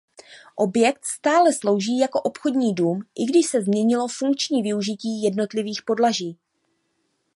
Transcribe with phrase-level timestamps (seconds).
[0.55, 6.37] Objekt stále slouží jako obchodní dům i když se změnilo funkční využití jednotlivých podlaží.